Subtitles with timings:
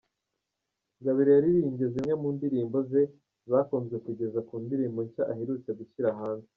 [1.05, 3.01] Gabiro yaririmbye zimwe mu ndirimbo ze
[3.49, 6.49] zakunzwe kugeza ku ndirimbo nshya aherutse gushyira hanze.